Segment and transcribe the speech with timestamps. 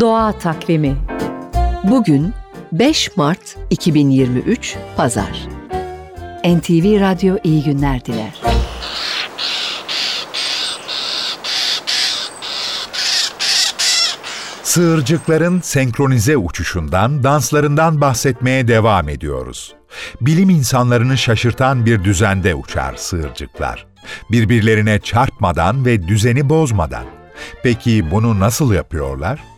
[0.00, 0.96] Doğa Takvimi
[1.84, 2.34] Bugün
[2.72, 5.48] 5 Mart 2023 Pazar.
[6.44, 8.40] NTV Radyo iyi günler diler.
[14.62, 19.74] Sığırcıkların senkronize uçuşundan, danslarından bahsetmeye devam ediyoruz.
[20.20, 23.86] Bilim insanlarını şaşırtan bir düzende uçar sığırcıklar.
[24.30, 27.04] Birbirlerine çarpmadan ve düzeni bozmadan.
[27.62, 29.53] Peki bunu nasıl yapıyorlar?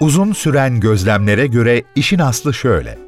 [0.00, 2.98] Uzun süren gözlemlere göre işin aslı şöyle.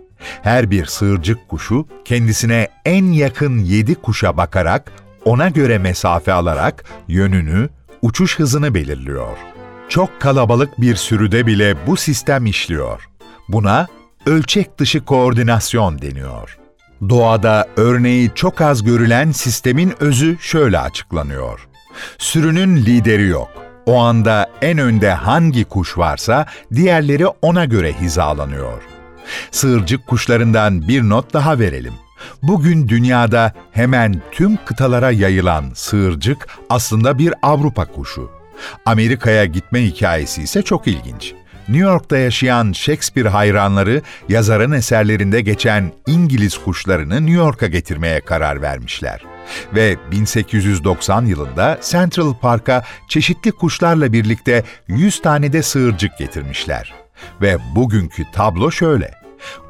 [0.42, 4.92] Her bir sığırcık kuşu kendisine en yakın yedi kuşa bakarak
[5.24, 7.69] ona göre mesafe alarak yönünü,
[8.02, 9.36] uçuş hızını belirliyor.
[9.88, 13.08] Çok kalabalık bir sürüde bile bu sistem işliyor.
[13.48, 13.86] Buna
[14.27, 16.58] ölçek dışı koordinasyon deniyor.
[17.08, 21.69] Doğada örneği çok az görülen sistemin özü şöyle açıklanıyor.
[22.19, 23.59] Sürünün lideri yok.
[23.87, 28.83] O anda en önde hangi kuş varsa diğerleri ona göre hizalanıyor.
[29.51, 31.95] Sığırcık kuşlarından bir not daha verelim.
[32.42, 38.31] Bugün dünyada hemen tüm kıtalara yayılan sığırcık aslında bir Avrupa kuşu.
[38.87, 41.34] Amerika'ya gitme hikayesi ise çok ilginç.
[41.70, 49.20] New York'ta yaşayan Shakespeare hayranları yazarın eserlerinde geçen İngiliz kuşlarını New York'a getirmeye karar vermişler.
[49.74, 56.94] Ve 1890 yılında Central Park'a çeşitli kuşlarla birlikte 100 tane de sığırcık getirmişler.
[57.41, 59.10] Ve bugünkü tablo şöyle.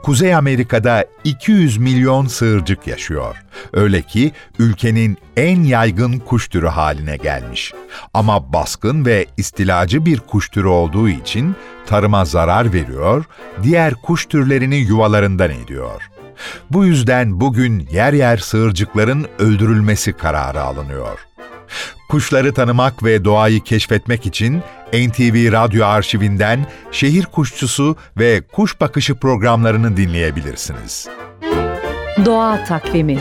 [0.02, 3.36] Kuzey Amerika'da 200 milyon sığırcık yaşıyor.
[3.72, 7.72] Öyle ki ülkenin en yaygın kuş türü haline gelmiş.
[8.14, 13.24] Ama baskın ve istilacı bir kuş türü olduğu için tarıma zarar veriyor,
[13.62, 16.10] diğer kuş türlerini yuvalarından ediyor.
[16.70, 21.18] Bu yüzden bugün yer yer sığırcıkların öldürülmesi kararı alınıyor.
[22.08, 29.96] Kuşları tanımak ve doğayı keşfetmek için NTV Radyo arşivinden şehir kuşçusu ve kuş bakışı programlarını
[29.96, 31.08] dinleyebilirsiniz.
[32.24, 33.18] Doğa Takvimi